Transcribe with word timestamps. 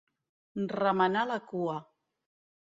Remenar 0.71 1.27
la 1.33 1.39
cua. 1.53 1.79